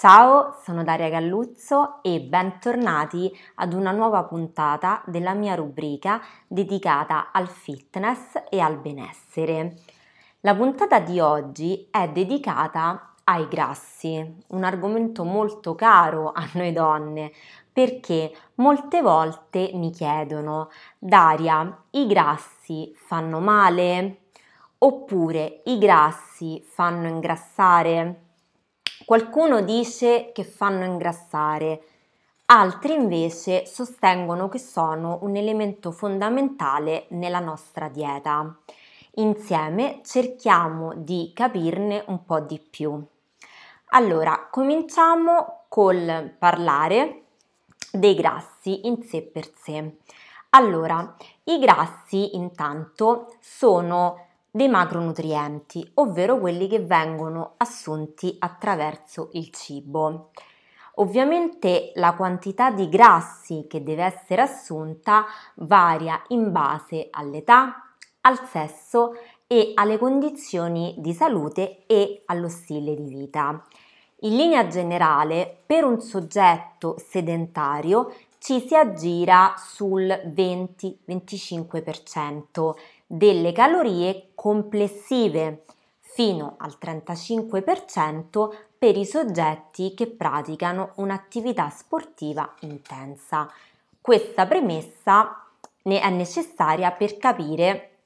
Ciao, 0.00 0.56
sono 0.62 0.82
Daria 0.82 1.10
Galluzzo 1.10 1.98
e 2.00 2.22
bentornati 2.22 3.30
ad 3.56 3.74
una 3.74 3.90
nuova 3.90 4.24
puntata 4.24 5.02
della 5.04 5.34
mia 5.34 5.54
rubrica 5.54 6.22
dedicata 6.46 7.28
al 7.30 7.46
fitness 7.48 8.44
e 8.48 8.60
al 8.60 8.78
benessere. 8.78 9.76
La 10.40 10.54
puntata 10.54 11.00
di 11.00 11.20
oggi 11.20 11.86
è 11.90 12.08
dedicata 12.08 13.12
ai 13.24 13.46
grassi, 13.46 14.42
un 14.46 14.64
argomento 14.64 15.24
molto 15.24 15.74
caro 15.74 16.32
a 16.32 16.48
noi 16.54 16.72
donne 16.72 17.30
perché 17.70 18.32
molte 18.54 19.02
volte 19.02 19.70
mi 19.74 19.90
chiedono 19.90 20.70
Daria, 20.98 21.78
i 21.90 22.06
grassi 22.06 22.90
fanno 22.94 23.38
male? 23.38 24.28
Oppure 24.78 25.60
i 25.66 25.76
grassi 25.76 26.64
fanno 26.66 27.06
ingrassare? 27.06 28.29
Qualcuno 29.10 29.60
dice 29.60 30.30
che 30.32 30.44
fanno 30.44 30.84
ingrassare, 30.84 31.82
altri 32.44 32.92
invece 32.92 33.66
sostengono 33.66 34.48
che 34.48 34.60
sono 34.60 35.18
un 35.22 35.34
elemento 35.34 35.90
fondamentale 35.90 37.06
nella 37.08 37.40
nostra 37.40 37.88
dieta. 37.88 38.56
Insieme 39.14 39.98
cerchiamo 40.04 40.94
di 40.94 41.32
capirne 41.34 42.04
un 42.06 42.24
po' 42.24 42.38
di 42.38 42.60
più. 42.60 43.04
Allora, 43.86 44.46
cominciamo 44.48 45.64
col 45.66 46.32
parlare 46.38 47.22
dei 47.90 48.14
grassi 48.14 48.86
in 48.86 49.02
sé 49.02 49.22
per 49.22 49.50
sé. 49.56 49.96
Allora, 50.50 51.16
i 51.42 51.58
grassi 51.58 52.36
intanto 52.36 53.34
sono 53.40 54.28
dei 54.50 54.68
macronutrienti, 54.68 55.92
ovvero 55.94 56.38
quelli 56.38 56.66
che 56.66 56.80
vengono 56.80 57.54
assunti 57.56 58.36
attraverso 58.38 59.30
il 59.32 59.50
cibo. 59.50 60.30
Ovviamente 60.94 61.92
la 61.94 62.14
quantità 62.14 62.70
di 62.70 62.88
grassi 62.88 63.66
che 63.68 63.82
deve 63.82 64.04
essere 64.04 64.42
assunta 64.42 65.24
varia 65.54 66.22
in 66.28 66.52
base 66.52 67.08
all'età, 67.10 67.94
al 68.22 68.38
sesso 68.46 69.12
e 69.46 69.72
alle 69.74 69.98
condizioni 69.98 70.94
di 70.98 71.12
salute 71.12 71.84
e 71.86 72.22
allo 72.26 72.48
stile 72.48 72.94
di 72.94 73.04
vita. 73.04 73.62
In 74.22 74.36
linea 74.36 74.66
generale, 74.66 75.62
per 75.64 75.84
un 75.84 75.98
soggetto 76.00 76.96
sedentario 76.98 78.12
ci 78.38 78.66
si 78.66 78.74
aggira 78.74 79.54
sul 79.56 80.06
20-25% 80.06 82.74
delle 83.12 83.50
calorie 83.50 84.30
complessive 84.36 85.64
fino 85.98 86.54
al 86.58 86.76
35% 86.80 88.56
per 88.78 88.96
i 88.96 89.04
soggetti 89.04 89.94
che 89.94 90.06
praticano 90.06 90.92
un'attività 90.96 91.68
sportiva 91.70 92.54
intensa. 92.60 93.50
Questa 94.00 94.46
premessa 94.46 95.44
ne 95.82 96.00
è 96.00 96.08
necessaria 96.08 96.92
per 96.92 97.16
capire 97.16 97.96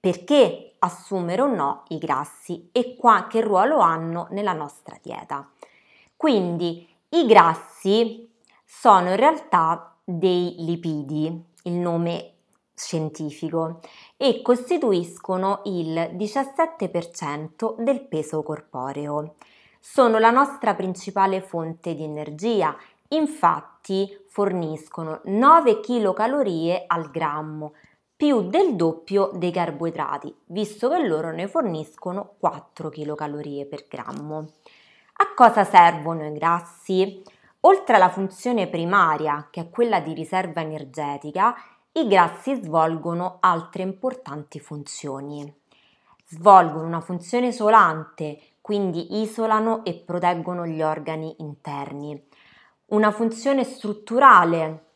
perché 0.00 0.74
assumere 0.80 1.42
o 1.42 1.46
no 1.46 1.84
i 1.88 1.98
grassi 1.98 2.68
e 2.72 2.96
qua, 2.96 3.28
che 3.28 3.40
ruolo 3.40 3.78
hanno 3.78 4.26
nella 4.30 4.54
nostra 4.54 4.98
dieta. 5.00 5.48
Quindi 6.16 6.84
i 7.10 7.26
grassi 7.26 8.28
sono 8.64 9.10
in 9.10 9.16
realtà 9.16 9.94
dei 10.02 10.56
lipidi, 10.58 11.44
il 11.62 11.72
nome 11.74 12.35
scientifico 12.76 13.80
e 14.16 14.42
costituiscono 14.42 15.62
il 15.64 15.94
17% 16.14 17.74
del 17.78 18.06
peso 18.06 18.42
corporeo. 18.42 19.34
Sono 19.80 20.18
la 20.18 20.30
nostra 20.30 20.74
principale 20.74 21.40
fonte 21.40 21.94
di 21.94 22.04
energia, 22.04 22.76
infatti 23.08 24.24
forniscono 24.28 25.20
9 25.24 25.80
kcal 25.80 26.84
al 26.86 27.10
grammo, 27.10 27.72
più 28.14 28.48
del 28.48 28.76
doppio 28.76 29.30
dei 29.34 29.50
carboidrati, 29.50 30.34
visto 30.46 30.88
che 30.90 31.06
loro 31.06 31.30
ne 31.30 31.48
forniscono 31.48 32.34
4 32.38 32.90
kcal 32.90 33.66
per 33.68 33.86
grammo. 33.88 34.52
A 35.18 35.32
cosa 35.34 35.64
servono 35.64 36.26
i 36.26 36.32
grassi? 36.32 37.22
Oltre 37.60 37.96
alla 37.96 38.10
funzione 38.10 38.68
primaria, 38.68 39.48
che 39.50 39.62
è 39.62 39.70
quella 39.70 40.00
di 40.00 40.12
riserva 40.12 40.60
energetica, 40.60 41.54
i 41.96 42.06
grassi 42.08 42.54
svolgono 42.62 43.38
altre 43.40 43.82
importanti 43.82 44.60
funzioni. 44.60 45.50
Svolgono 46.26 46.86
una 46.86 47.00
funzione 47.00 47.46
isolante, 47.46 48.38
quindi 48.60 49.22
isolano 49.22 49.82
e 49.82 49.94
proteggono 49.94 50.66
gli 50.66 50.82
organi 50.82 51.36
interni. 51.38 52.22
Una 52.88 53.10
funzione 53.12 53.64
strutturale, 53.64 54.88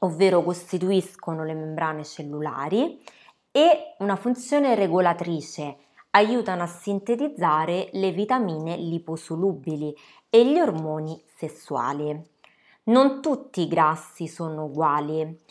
ovvero 0.00 0.44
costituiscono 0.44 1.42
le 1.42 1.54
membrane 1.54 2.04
cellulari 2.04 3.02
e 3.50 3.96
una 3.98 4.14
funzione 4.14 4.76
regolatrice, 4.76 5.78
aiutano 6.10 6.62
a 6.62 6.68
sintetizzare 6.68 7.88
le 7.94 8.12
vitamine 8.12 8.76
liposolubili 8.76 9.92
e 10.30 10.46
gli 10.46 10.60
ormoni 10.60 11.20
sessuali. 11.34 12.34
Non 12.84 13.20
tutti 13.20 13.62
i 13.62 13.66
grassi 13.66 14.28
sono 14.28 14.66
uguali 14.66 15.42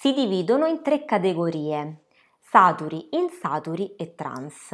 si 0.00 0.12
dividono 0.12 0.66
in 0.66 0.80
tre 0.80 1.04
categorie, 1.04 2.04
saturi, 2.38 3.08
insaturi 3.10 3.96
e 3.96 4.14
trans. 4.14 4.68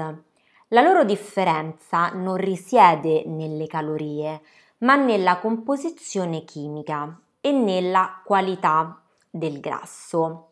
La 0.68 0.82
loro 0.82 1.02
differenza 1.02 2.10
non 2.10 2.36
risiede 2.36 3.24
nelle 3.24 3.66
calorie, 3.66 4.42
ma 4.80 4.96
nella 4.96 5.38
composizione 5.38 6.44
chimica 6.44 7.18
e 7.40 7.52
nella 7.52 8.20
qualità 8.22 9.00
del 9.30 9.60
grasso. 9.60 10.50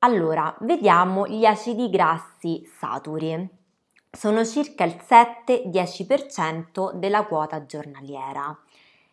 Allora, 0.00 0.52
vediamo 0.62 1.28
gli 1.28 1.44
acidi 1.44 1.90
grassi 1.90 2.68
saturi. 2.76 3.48
Sono 4.10 4.44
circa 4.44 4.82
il 4.82 5.00
7-10% 5.00 6.94
della 6.94 7.24
quota 7.24 7.64
giornaliera. 7.66 8.58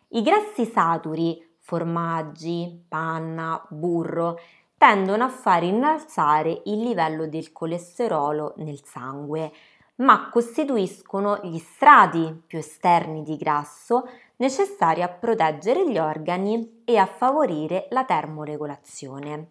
I 0.08 0.22
grassi 0.22 0.64
saturi 0.64 1.47
formaggi, 1.68 2.82
panna, 2.88 3.62
burro, 3.68 4.40
tendono 4.78 5.24
a 5.24 5.28
far 5.28 5.64
innalzare 5.64 6.62
il 6.64 6.78
livello 6.78 7.26
del 7.26 7.52
colesterolo 7.52 8.54
nel 8.56 8.82
sangue, 8.82 9.52
ma 9.96 10.30
costituiscono 10.30 11.38
gli 11.42 11.58
strati 11.58 12.42
più 12.46 12.56
esterni 12.56 13.22
di 13.22 13.36
grasso 13.36 14.08
necessari 14.36 15.02
a 15.02 15.08
proteggere 15.08 15.86
gli 15.86 15.98
organi 15.98 16.84
e 16.86 16.96
a 16.96 17.04
favorire 17.04 17.86
la 17.90 18.04
termoregolazione. 18.04 19.50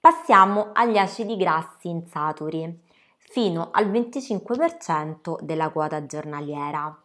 Passiamo 0.00 0.70
agli 0.72 0.96
acidi 0.96 1.36
grassi 1.36 1.88
insaturi, 1.88 2.80
fino 3.18 3.68
al 3.72 3.90
25% 3.90 5.38
della 5.42 5.68
quota 5.68 6.06
giornaliera. 6.06 6.98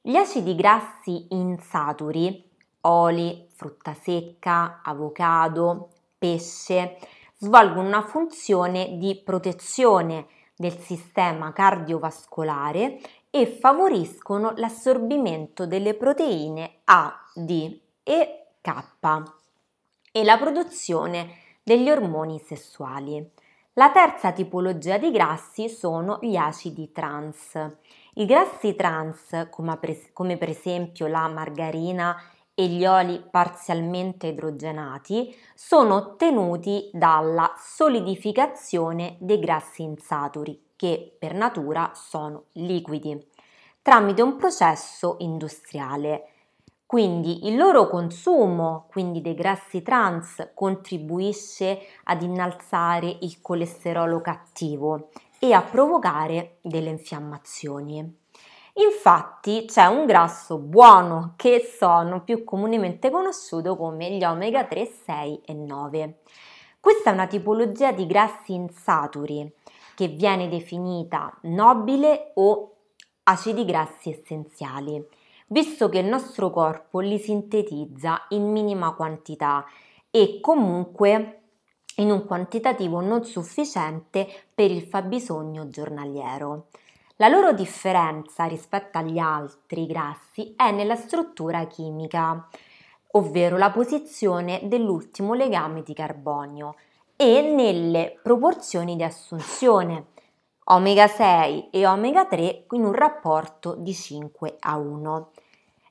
Gli 0.00 0.14
acidi 0.14 0.54
grassi 0.54 1.26
insaturi 1.30 2.52
oli, 2.86 3.46
frutta 3.54 3.94
secca, 3.94 4.80
avocado, 4.82 5.90
pesce, 6.18 6.98
svolgono 7.36 7.86
una 7.86 8.02
funzione 8.02 8.96
di 8.98 9.20
protezione 9.22 10.26
del 10.56 10.78
sistema 10.78 11.52
cardiovascolare 11.52 13.00
e 13.30 13.46
favoriscono 13.46 14.52
l'assorbimento 14.56 15.66
delle 15.66 15.94
proteine 15.94 16.78
A, 16.84 17.12
D 17.34 17.80
e 18.02 18.46
K 18.60 18.82
e 20.12 20.24
la 20.24 20.38
produzione 20.38 21.38
degli 21.62 21.90
ormoni 21.90 22.38
sessuali. 22.38 23.28
La 23.72 23.90
terza 23.90 24.30
tipologia 24.30 24.98
di 24.98 25.10
grassi 25.10 25.68
sono 25.68 26.18
gli 26.20 26.36
acidi 26.36 26.92
trans. 26.92 27.58
I 28.14 28.24
grassi 28.24 28.76
trans, 28.76 29.48
come 29.50 29.76
per 29.78 30.48
esempio 30.48 31.08
la 31.08 31.26
margarina 31.26 32.16
e 32.54 32.66
gli 32.66 32.86
oli 32.86 33.22
parzialmente 33.30 34.28
idrogenati 34.28 35.36
sono 35.54 35.96
ottenuti 35.96 36.88
dalla 36.92 37.52
solidificazione 37.58 39.16
dei 39.18 39.40
grassi 39.40 39.82
insaturi, 39.82 40.70
che 40.76 41.16
per 41.18 41.34
natura 41.34 41.90
sono 41.94 42.44
liquidi, 42.52 43.18
tramite 43.82 44.22
un 44.22 44.36
processo 44.36 45.16
industriale. 45.18 46.28
Quindi 46.86 47.48
il 47.48 47.56
loro 47.56 47.88
consumo, 47.88 48.86
quindi 48.88 49.20
dei 49.20 49.34
grassi 49.34 49.82
trans, 49.82 50.52
contribuisce 50.54 51.80
ad 52.04 52.22
innalzare 52.22 53.18
il 53.22 53.40
colesterolo 53.40 54.20
cattivo 54.20 55.08
e 55.40 55.52
a 55.52 55.62
provocare 55.62 56.58
delle 56.60 56.90
infiammazioni. 56.90 58.22
Infatti 58.76 59.66
c'è 59.66 59.86
un 59.86 60.04
grasso 60.04 60.58
buono 60.58 61.34
che 61.36 61.70
sono 61.78 62.24
più 62.24 62.42
comunemente 62.42 63.08
conosciuto 63.08 63.76
come 63.76 64.10
gli 64.10 64.24
omega 64.24 64.64
3, 64.64 64.84
6 64.84 65.42
e 65.44 65.54
9. 65.54 66.18
Questa 66.80 67.10
è 67.10 67.12
una 67.12 67.28
tipologia 67.28 67.92
di 67.92 68.04
grassi 68.04 68.52
insaturi 68.52 69.48
che 69.94 70.08
viene 70.08 70.48
definita 70.48 71.32
nobile 71.42 72.32
o 72.34 72.74
acidi 73.22 73.64
grassi 73.64 74.10
essenziali. 74.10 75.06
visto 75.48 75.88
che 75.88 75.98
il 75.98 76.06
nostro 76.06 76.50
corpo 76.50 76.98
li 76.98 77.18
sintetizza 77.18 78.26
in 78.30 78.50
minima 78.50 78.92
quantità 78.94 79.64
e 80.10 80.40
comunque 80.40 81.42
in 81.96 82.10
un 82.10 82.24
quantitativo 82.24 83.00
non 83.00 83.24
sufficiente 83.24 84.26
per 84.52 84.70
il 84.70 84.82
fabbisogno 84.82 85.68
giornaliero. 85.68 86.66
La 87.18 87.28
loro 87.28 87.52
differenza 87.52 88.46
rispetto 88.46 88.98
agli 88.98 89.18
altri 89.18 89.86
grassi 89.86 90.54
è 90.56 90.72
nella 90.72 90.96
struttura 90.96 91.64
chimica, 91.68 92.48
ovvero 93.12 93.56
la 93.56 93.70
posizione 93.70 94.62
dell'ultimo 94.64 95.34
legame 95.34 95.84
di 95.84 95.94
carbonio 95.94 96.74
e 97.14 97.40
nelle 97.40 98.18
proporzioni 98.20 98.96
di 98.96 99.04
assunzione, 99.04 100.06
omega 100.64 101.06
6 101.06 101.68
e 101.70 101.86
omega 101.86 102.26
3 102.26 102.64
in 102.70 102.84
un 102.84 102.92
rapporto 102.92 103.76
di 103.76 103.94
5 103.94 104.56
a 104.58 104.76
1. 104.76 105.30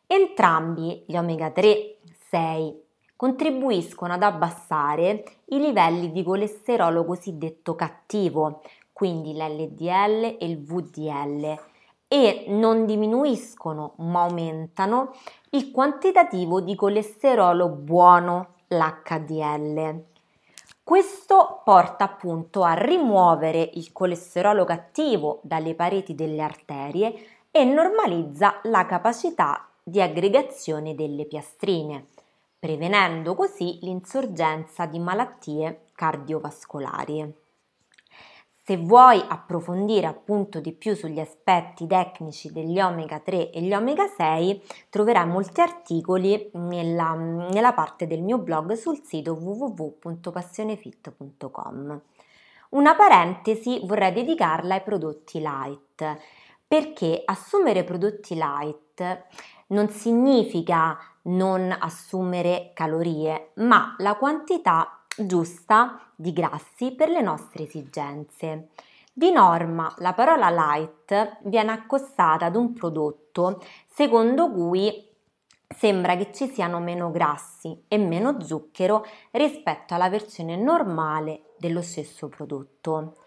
Entrambi 0.06 1.06
gli 1.08 1.16
omega 1.16 1.52
3, 1.52 2.00
6 2.32 2.82
contribuiscono 3.16 4.12
ad 4.12 4.24
abbassare 4.24 5.24
i 5.46 5.60
livelli 5.60 6.12
di 6.12 6.22
colesterolo 6.22 7.06
cosiddetto 7.06 7.76
cattivo, 7.76 8.62
quindi 8.94 9.34
l'LDL 9.34 10.38
e 10.40 10.46
il 10.46 10.64
VDL, 10.64 11.60
e 12.08 12.46
non 12.48 12.86
diminuiscono 12.86 13.96
ma 13.98 14.22
aumentano 14.22 15.14
il 15.50 15.72
quantitativo 15.72 16.62
di 16.62 16.76
colesterolo 16.76 17.68
buono, 17.70 18.54
l'HDL. 18.68 20.04
Questo 20.84 21.62
porta 21.64 22.04
appunto 22.04 22.64
a 22.64 22.74
rimuovere 22.74 23.72
il 23.74 23.92
colesterolo 23.92 24.64
cattivo 24.64 25.40
dalle 25.44 25.76
pareti 25.76 26.14
delle 26.14 26.42
arterie 26.42 27.14
e 27.52 27.64
normalizza 27.64 28.60
la 28.64 28.86
capacità 28.86 29.68
di 29.82 30.02
aggregazione 30.02 30.96
delle 30.96 31.26
piastrine 31.26 32.08
prevenendo 32.64 33.36
così 33.36 33.80
l'insorgenza 33.82 34.86
di 34.86 34.98
malattie 34.98 35.88
cardiovascolari. 35.96 37.43
Se 38.66 38.78
vuoi 38.78 39.22
approfondire 39.28 40.08
appunto 40.08 40.62
di 40.62 40.72
più 40.72 40.96
sugli 40.96 41.20
aspetti 41.20 41.86
tecnici 41.86 42.50
degli 42.50 42.80
omega 42.80 43.20
3 43.20 43.52
e 43.52 43.62
gli 43.62 43.74
omega 43.74 44.08
6, 44.08 44.64
troverai 44.90 45.28
molti 45.28 45.60
articoli 45.60 46.50
nella, 46.54 47.14
nella 47.14 47.74
parte 47.74 48.08
del 48.08 48.22
mio 48.22 48.38
blog 48.38 48.72
sul 48.76 49.02
sito 49.04 49.34
www.passionefit.com. 49.34 52.02
Una 52.70 52.96
parentesi 52.96 53.82
vorrei 53.84 54.14
dedicarla 54.14 54.76
ai 54.76 54.82
prodotti 54.82 55.42
light, 55.42 56.18
perché 56.66 57.22
assumere 57.26 57.84
prodotti 57.84 58.34
light 58.34 59.26
non 59.68 59.90
significa 59.90 60.98
non 61.24 61.76
assumere 61.78 62.72
calorie, 62.74 63.52
ma 63.56 63.94
la 63.98 64.16
quantità 64.16 65.03
giusta 65.18 66.00
di 66.16 66.34
grassi 66.34 66.92
per 66.92 67.10
le 67.10 67.22
nostre 67.22 67.64
esigenze. 67.64 68.70
Di 69.12 69.32
norma 69.32 69.94
la 70.00 70.14
parola 70.14 70.50
light 70.50 71.38
viene 71.44 71.72
accostata 71.72 72.46
ad 72.46 72.56
un 72.56 72.74
prodotto 72.74 73.64
secondo 73.88 74.52
cui 74.52 75.12
sembra 75.68 76.16
che 76.16 76.32
ci 76.34 76.48
siano 76.48 76.80
meno 76.80 77.12
grassi 77.12 77.84
e 77.88 77.98
meno 77.98 78.42
zucchero 78.42 79.06
rispetto 79.32 79.94
alla 79.94 80.10
versione 80.10 80.56
normale 80.56 81.54
dello 81.58 81.82
stesso 81.82 82.28
prodotto. 82.28 83.18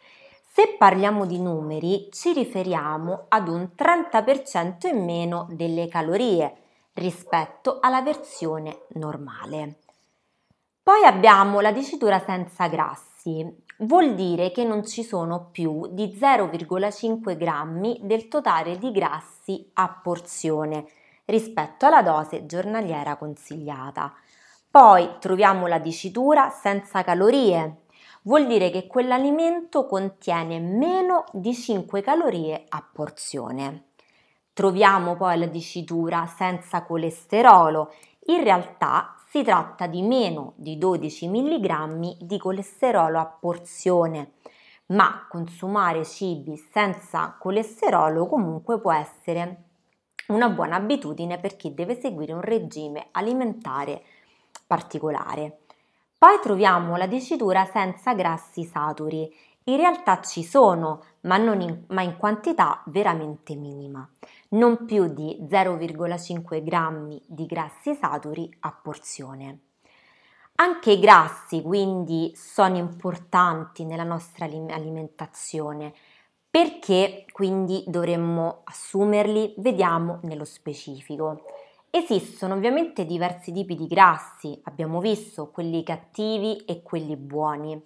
Se 0.43 0.75
parliamo 0.79 1.27
di 1.27 1.39
numeri 1.39 2.09
ci 2.11 2.33
riferiamo 2.33 3.27
ad 3.29 3.49
un 3.49 3.71
30% 3.77 4.89
in 4.89 5.05
meno 5.05 5.47
delle 5.51 5.87
calorie 5.87 6.57
rispetto 6.95 7.79
alla 7.81 8.01
versione 8.01 8.87
normale. 8.95 9.81
Poi 10.87 11.03
abbiamo 11.03 11.59
la 11.59 11.73
dicitura 11.73 12.21
senza 12.21 12.69
grassi, 12.69 13.45
vuol 13.79 14.15
dire 14.15 14.53
che 14.53 14.63
non 14.63 14.87
ci 14.87 15.03
sono 15.03 15.49
più 15.51 15.89
di 15.89 16.17
0,5 16.17 17.37
grammi 17.37 17.99
del 18.05 18.29
totale 18.29 18.79
di 18.79 18.93
grassi 18.93 19.69
a 19.73 19.89
porzione 20.01 20.87
rispetto 21.25 21.87
alla 21.87 22.03
dose 22.03 22.47
giornaliera 22.47 23.17
consigliata. 23.17 24.15
Poi 24.71 25.17
troviamo 25.19 25.67
la 25.67 25.81
dicitura 25.81 26.51
senza 26.51 27.03
calorie, 27.03 27.87
vuol 28.23 28.47
dire 28.47 28.71
che 28.71 28.87
quell'alimento 28.87 29.87
contiene 29.87 30.61
meno 30.61 31.25
di 31.33 31.53
5 31.53 32.01
calorie 32.01 32.65
a 32.69 32.89
porzione. 32.93 33.89
Troviamo 34.53 35.17
poi 35.17 35.37
la 35.37 35.47
dicitura 35.47 36.27
senza 36.27 36.85
colesterolo. 36.85 37.93
In 38.29 38.45
realtà 38.45 39.16
si 39.37 39.43
tratta 39.43 39.87
di 39.87 40.01
meno 40.01 40.55
di 40.57 40.79
12 40.79 41.29
mg 41.29 42.17
di 42.23 42.39
colesterolo 42.39 43.19
a 43.19 43.27
porzione, 43.27 44.37
ma 44.87 45.27
consumare 45.29 46.07
cibi 46.07 46.57
senza 46.57 47.37
colesterolo 47.39 48.27
comunque 48.29 48.81
può 48.81 48.95
essere 48.95 49.65
una 50.29 50.49
buona 50.49 50.77
abitudine 50.77 51.39
per 51.39 51.55
chi 51.55 51.75
deve 51.75 52.01
seguire 52.01 52.33
un 52.33 52.41
regime 52.41 53.09
alimentare 53.11 54.05
particolare. 54.67 55.59
Poi 56.17 56.39
troviamo 56.41 56.97
la 56.97 57.07
dicitura 57.07 57.67
senza 57.67 58.15
grassi 58.15 58.65
saturi. 58.65 59.31
In 59.69 59.79
realtà 59.79 60.21
ci 60.21 60.45
sono, 60.45 61.03
ma, 61.23 61.39
in, 61.39 61.85
ma 61.89 62.03
in 62.03 62.17
quantità 62.17 62.83
veramente 62.87 63.57
minima 63.57 64.09
non 64.51 64.85
più 64.85 65.13
di 65.13 65.39
0,5 65.43 66.63
grammi 66.63 67.21
di 67.27 67.47
grassi 67.47 67.95
saturi 67.95 68.49
a 68.61 68.71
porzione. 68.71 69.59
Anche 70.57 70.93
i 70.93 71.01
grassi 71.01 71.63
quindi 71.63 72.33
sono 72.37 72.77
importanti 72.77 73.85
nella 73.85 74.05
nostra 74.05 74.45
alimentazione. 74.45 75.93
Perché 76.49 77.25
quindi 77.33 77.83
dovremmo 77.89 78.61
assumerli? 78.65 79.55
Vediamo 79.59 80.21
nello 80.23 80.45
specifico. 80.45 81.43
Esistono 81.91 82.55
ovviamente 82.55 83.05
diversi 83.05 83.51
tipi 83.51 83.75
di 83.75 83.89
grassi, 83.89 84.59
abbiamo 84.65 85.01
visto 85.01 85.51
quelli 85.51 85.83
cattivi 85.83 86.59
e 86.67 86.83
quelli 86.83 87.17
buoni. 87.17 87.83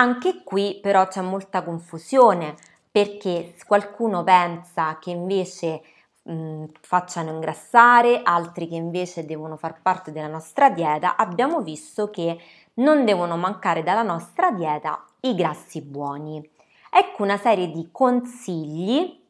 Anche 0.00 0.44
qui 0.44 0.78
però 0.80 1.08
c'è 1.08 1.20
molta 1.22 1.64
confusione 1.64 2.54
perché 2.88 3.56
qualcuno 3.66 4.22
pensa 4.22 4.96
che 5.00 5.10
invece 5.10 5.82
mh, 6.22 6.66
facciano 6.80 7.32
ingrassare, 7.32 8.22
altri 8.22 8.68
che 8.68 8.76
invece 8.76 9.26
devono 9.26 9.56
far 9.56 9.82
parte 9.82 10.12
della 10.12 10.28
nostra 10.28 10.70
dieta, 10.70 11.16
abbiamo 11.16 11.62
visto 11.62 12.10
che 12.10 12.38
non 12.74 13.04
devono 13.04 13.36
mancare 13.36 13.82
dalla 13.82 14.04
nostra 14.04 14.52
dieta 14.52 15.04
i 15.22 15.34
grassi 15.34 15.82
buoni. 15.82 16.48
Ecco 16.90 17.24
una 17.24 17.36
serie 17.36 17.68
di 17.68 17.88
consigli 17.90 19.20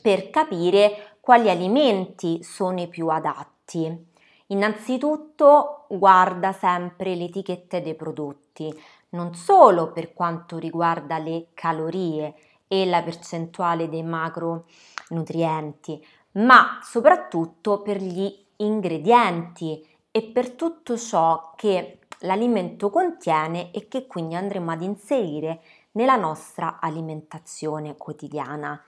per 0.00 0.30
capire 0.30 1.16
quali 1.18 1.50
alimenti 1.50 2.44
sono 2.44 2.80
i 2.80 2.86
più 2.86 3.08
adatti. 3.08 4.06
Innanzitutto 4.50 5.86
guarda 5.88 6.52
sempre 6.52 7.14
le 7.16 7.24
etichette 7.24 7.82
dei 7.82 7.94
prodotti, 7.94 8.72
non 9.10 9.34
solo 9.34 9.92
per 9.92 10.12
quanto 10.12 10.58
riguarda 10.58 11.18
le 11.18 11.48
calorie, 11.54 12.34
e 12.68 12.84
la 12.84 13.02
percentuale 13.02 13.88
dei 13.88 14.02
macronutrienti, 14.02 16.06
ma 16.32 16.78
soprattutto 16.82 17.80
per 17.80 17.96
gli 17.96 18.32
ingredienti 18.56 19.84
e 20.10 20.22
per 20.22 20.50
tutto 20.50 20.96
ciò 20.96 21.54
che 21.56 22.00
l'alimento 22.20 22.90
contiene 22.90 23.72
e 23.72 23.88
che 23.88 24.06
quindi 24.06 24.34
andremo 24.34 24.70
ad 24.70 24.82
inserire 24.82 25.62
nella 25.92 26.16
nostra 26.16 26.78
alimentazione 26.80 27.96
quotidiana. 27.96 28.80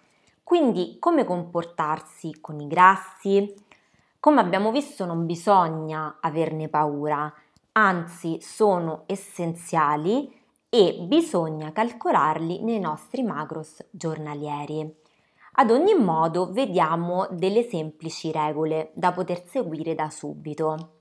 Quindi 0.44 0.96
come 0.98 1.24
comportarsi 1.24 2.40
con 2.40 2.60
i 2.60 2.66
grassi? 2.66 3.54
Come 4.18 4.40
abbiamo 4.40 4.70
visto 4.70 5.06
non 5.06 5.24
bisogna 5.24 6.18
averne 6.20 6.68
paura, 6.68 7.32
anzi 7.72 8.38
sono 8.40 9.04
essenziali 9.06 10.32
e 10.68 11.04
bisogna 11.06 11.72
calcolarli 11.72 12.62
nei 12.62 12.78
nostri 12.78 13.22
macros 13.22 13.84
giornalieri. 13.90 14.98
Ad 15.54 15.70
ogni 15.70 15.94
modo 15.94 16.52
vediamo 16.52 17.26
delle 17.30 17.62
semplici 17.64 18.30
regole 18.30 18.92
da 18.94 19.12
poter 19.12 19.44
seguire 19.46 19.94
da 19.94 20.08
subito. 20.08 21.00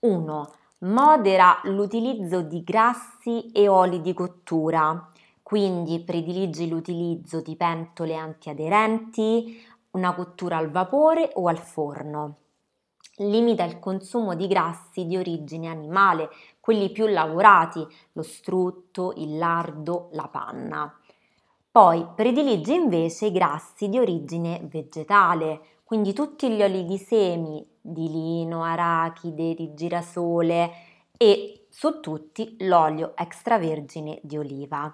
1. 0.00 0.52
Modera 0.78 1.60
l'utilizzo 1.64 2.42
di 2.42 2.62
grassi 2.62 3.50
e 3.52 3.68
oli 3.68 4.00
di 4.00 4.12
cottura, 4.14 5.10
quindi 5.42 6.02
prediligi 6.02 6.68
l'utilizzo 6.68 7.40
di 7.40 7.56
pentole 7.56 8.16
antiaderenti, 8.16 9.62
una 9.92 10.14
cottura 10.14 10.56
al 10.56 10.70
vapore 10.70 11.30
o 11.34 11.46
al 11.48 11.58
forno. 11.58 12.36
Limita 13.18 13.62
il 13.62 13.78
consumo 13.78 14.34
di 14.34 14.48
grassi 14.48 15.06
di 15.06 15.16
origine 15.16 15.68
animale, 15.68 16.30
quelli 16.58 16.90
più 16.90 17.06
lavorati, 17.06 17.86
lo 18.12 18.22
strutto, 18.22 19.12
il 19.16 19.38
lardo, 19.38 20.08
la 20.12 20.26
panna. 20.26 20.98
Poi 21.70 22.06
prediligi 22.14 22.74
invece 22.74 23.26
i 23.26 23.32
grassi 23.32 23.88
di 23.88 23.98
origine 23.98 24.60
vegetale, 24.70 25.60
quindi 25.84 26.12
tutti 26.12 26.50
gli 26.50 26.62
oli 26.62 26.84
di 26.84 26.98
semi, 26.98 27.64
di 27.80 28.10
lino, 28.10 28.64
arachide, 28.64 29.54
di 29.54 29.74
girasole 29.74 30.72
e 31.16 31.66
su 31.68 32.00
tutti 32.00 32.56
l'olio 32.60 33.12
extravergine 33.16 34.18
di 34.22 34.38
oliva. 34.38 34.92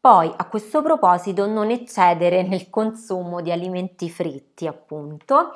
Poi 0.00 0.30
a 0.36 0.46
questo 0.48 0.82
proposito 0.82 1.46
non 1.46 1.70
eccedere 1.70 2.42
nel 2.42 2.68
consumo 2.68 3.40
di 3.40 3.50
alimenti 3.50 4.10
fritti, 4.10 4.66
appunto, 4.66 5.52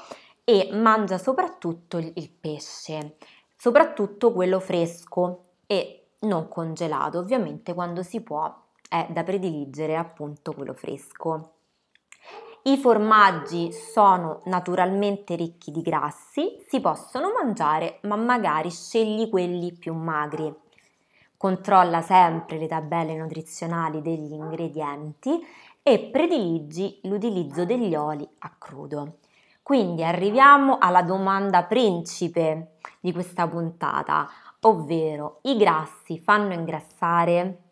e 0.49 0.71
mangia 0.73 1.19
soprattutto 1.19 1.99
il 1.99 2.31
pesce, 2.31 3.17
soprattutto 3.55 4.33
quello 4.33 4.61
fresco 4.61 5.43
e 5.67 6.07
non 6.21 6.49
congelato, 6.49 7.19
ovviamente 7.19 7.75
quando 7.75 8.03
si 8.03 8.23
può 8.23 8.51
è 8.89 9.09
da 9.11 9.25
prediligere 9.25 9.95
appunto 9.95 10.55
quello 10.55 10.73
fresco. 10.73 11.53
I 12.63 12.79
formaggi 12.79 13.73
sono 13.73 14.41
naturalmente 14.47 15.35
ricchi 15.35 15.71
di 15.71 15.83
grassi, 15.83 16.65
si 16.67 16.81
possono 16.81 17.31
mangiare, 17.31 17.99
ma 18.05 18.17
magari 18.17 18.71
scegli 18.71 19.29
quelli 19.29 19.75
più 19.75 19.93
magri. 19.93 20.51
Controlla 21.37 22.01
sempre 22.01 22.57
le 22.57 22.69
tabelle 22.69 23.15
nutrizionali 23.15 24.01
degli 24.01 24.33
ingredienti 24.33 25.47
e 25.83 26.09
prediligi 26.11 27.01
l'utilizzo 27.03 27.67
degli 27.67 27.95
oli 27.95 28.27
a 28.39 28.55
crudo. 28.57 29.19
Quindi 29.69 30.03
arriviamo 30.03 30.79
alla 30.79 31.03
domanda 31.03 31.65
principe 31.65 32.77
di 33.01 33.13
questa 33.13 33.47
puntata, 33.47 34.27
ovvero 34.61 35.41
i 35.43 35.59
grassi 35.59 36.19
fanno 36.19 36.55
ingrassare? 36.55 37.65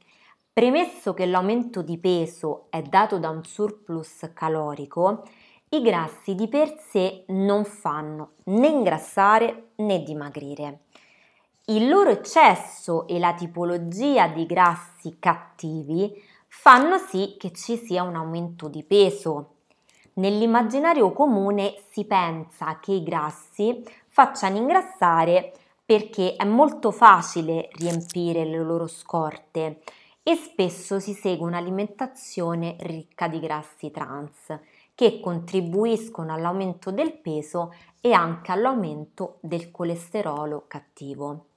Premesso 0.53 1.15
che 1.15 1.25
l'aumento 1.25 1.81
di 1.81 1.97
peso 1.97 2.67
è 2.69 2.83
dato 2.83 3.19
da 3.19 3.31
un 3.31 3.43
surplus 3.45 4.31
calorico, 4.35 5.23
i 5.71 5.81
grassi 5.81 6.35
di 6.35 6.49
per 6.49 6.77
sé 6.79 7.25
non 7.29 7.65
fanno 7.65 8.33
né 8.45 8.67
ingrassare 8.67 9.69
né 9.77 10.03
dimagrire. 10.03 10.81
Il 11.69 11.89
loro 11.89 12.11
eccesso 12.11 13.07
e 13.07 13.19
la 13.19 13.33
tipologia 13.33 14.29
di 14.29 14.45
grassi 14.45 15.17
cattivi 15.19 16.13
fanno 16.47 16.99
sì 16.99 17.37
che 17.39 17.53
ci 17.53 17.79
sia 17.79 18.03
un 18.03 18.17
aumento 18.17 18.69
di 18.69 18.83
peso. 18.85 19.56
Nell'immaginario 20.19 21.13
comune 21.13 21.75
si 21.91 22.07
pensa 22.07 22.79
che 22.81 22.93
i 22.93 23.03
grassi 23.03 23.85
facciano 24.09 24.57
ingrassare 24.57 25.53
perché 25.85 26.37
è 26.37 26.45
molto 26.45 26.91
facile 26.91 27.69
riempire 27.73 28.47
le 28.47 28.57
loro 28.57 28.87
scorte 28.87 29.83
e 30.23 30.35
spesso 30.37 31.01
si 31.01 31.13
segue 31.13 31.47
un'alimentazione 31.47 32.77
ricca 32.81 33.29
di 33.29 33.41
grassi 33.41 33.91
trans 33.91 34.59
che 34.95 35.21
contribuiscono 35.21 36.33
all'aumento 36.33 36.91
del 36.91 37.13
peso 37.13 37.75
e 38.01 38.15
anche 38.15 38.53
all'aumento 38.53 39.37
del 39.41 39.71
colesterolo 39.71 40.65
cattivo. 40.67 41.49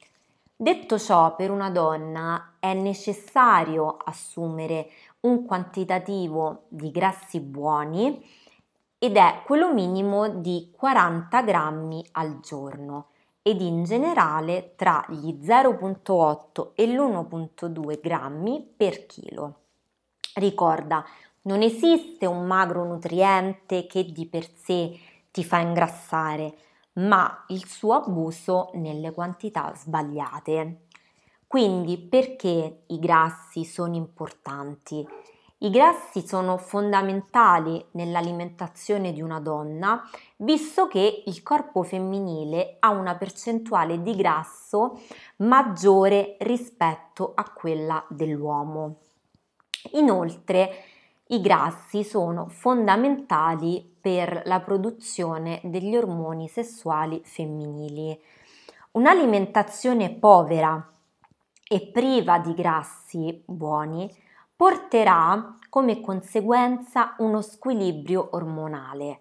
Detto 0.54 1.00
ciò, 1.00 1.34
per 1.36 1.50
una 1.50 1.70
donna 1.70 2.56
è 2.60 2.74
necessario 2.74 3.96
assumere 4.04 4.90
un 5.22 5.46
quantitativo 5.46 6.64
di 6.68 6.92
grassi 6.92 7.40
buoni 7.40 8.22
ed 9.00 9.16
è 9.16 9.42
quello 9.46 9.74
minimo 9.74 10.28
di 10.28 10.72
40 10.76 11.42
grammi 11.42 12.06
al 12.12 12.42
giorno 12.42 13.08
ed 13.42 13.62
in 13.62 13.86
generale 13.86 14.74
tra 14.76 15.06
gli 15.08 15.40
0,8 15.42 16.72
e 16.76 16.86
l'1,2 16.86 18.00
grammi 18.02 18.74
per 18.76 19.06
chilo. 19.06 19.56
Ricorda, 20.36 21.04
non 21.44 21.62
esiste 21.62 22.26
un 22.26 22.46
magro 22.46 22.84
nutriente 22.84 23.88
che 23.88 24.12
di 24.12 24.28
per 24.28 24.46
sé 24.54 25.00
ti 25.32 25.44
fa 25.46 25.60
ingrassare, 25.60 26.58
ma 26.94 27.46
il 27.48 27.66
suo 27.66 27.94
abuso 27.94 28.72
nelle 28.74 29.12
quantità 29.14 29.74
sbagliate. 29.74 30.88
Quindi 31.48 31.98
perché 31.98 32.84
i 32.88 33.00
grassi 33.00 33.64
sono 33.64 33.96
importanti? 33.96 35.08
I 35.62 35.72
grassi 35.72 36.26
sono 36.26 36.56
fondamentali 36.56 37.86
nell'alimentazione 37.92 39.12
di 39.12 39.22
una 39.22 39.42
donna, 39.42 40.02
visto 40.38 40.88
che 40.88 41.24
il 41.26 41.44
corpo 41.44 41.84
femminile 41.84 42.78
ha 42.80 42.92
una 42.92 43.16
percentuale 43.16 44.02
di 44.02 44.16
grasso 44.16 45.02
maggiore 45.38 46.38
rispetto 46.40 47.34
a 47.36 47.44
quella 47.52 48.06
dell'uomo. 48.08 49.00
Inoltre, 49.96 50.84
i 51.28 51.42
grassi 51.42 52.06
sono 52.06 52.48
fondamentali 52.48 53.98
per 54.00 54.44
la 54.46 54.62
produzione 54.62 55.60
degli 55.66 55.94
ormoni 55.94 56.48
sessuali 56.48 57.20
femminili. 57.26 58.18
Un'alimentazione 58.92 60.10
povera 60.12 60.90
e 61.68 61.82
priva 61.82 62.40
di 62.40 62.54
grassi 62.54 63.44
buoni 63.46 64.10
porterà 64.60 65.56
come 65.70 66.02
conseguenza 66.02 67.16
uno 67.20 67.42
squilibrio 67.42 68.32
ormonale 68.32 69.20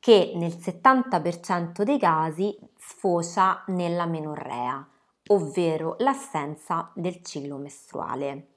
che 0.00 0.32
nel 0.36 0.52
70% 0.52 1.82
dei 1.82 1.98
casi 1.98 2.58
sfocia 2.74 3.62
nella 3.66 4.06
menorrea, 4.06 4.88
ovvero 5.26 5.96
l'assenza 5.98 6.90
del 6.94 7.22
ciclo 7.22 7.58
mestruale. 7.58 8.52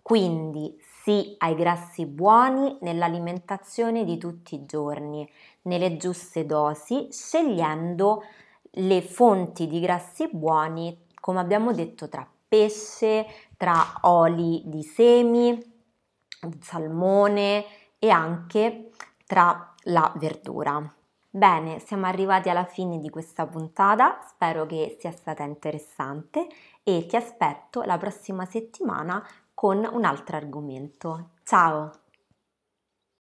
Quindi 0.00 0.80
sì 1.02 1.34
ai 1.38 1.56
grassi 1.56 2.06
buoni 2.06 2.78
nell'alimentazione 2.82 4.04
di 4.04 4.16
tutti 4.16 4.54
i 4.54 4.64
giorni, 4.64 5.28
nelle 5.62 5.96
giuste 5.96 6.46
dosi, 6.46 7.08
scegliendo 7.10 8.22
le 8.62 9.02
fonti 9.02 9.66
di 9.66 9.80
grassi 9.80 10.28
buoni, 10.30 11.06
come 11.18 11.40
abbiamo 11.40 11.72
detto, 11.72 12.08
tra 12.08 12.24
pesce, 12.48 13.26
tra 13.56 13.98
oli 14.02 14.62
di 14.64 14.82
semi, 14.82 15.60
salmone 16.60 17.64
e 17.98 18.10
anche 18.10 18.90
tra 19.26 19.74
la 19.84 20.12
verdura. 20.16 20.92
Bene, 21.30 21.78
siamo 21.78 22.06
arrivati 22.06 22.48
alla 22.48 22.64
fine 22.64 22.98
di 22.98 23.10
questa 23.10 23.46
puntata, 23.46 24.18
spero 24.26 24.64
che 24.64 24.96
sia 24.98 25.12
stata 25.12 25.42
interessante 25.42 26.46
e 26.82 27.06
ti 27.06 27.16
aspetto 27.16 27.82
la 27.82 27.98
prossima 27.98 28.46
settimana 28.46 29.24
con 29.52 29.86
un 29.92 30.04
altro 30.04 30.36
argomento. 30.36 31.30
Ciao! 31.44 32.07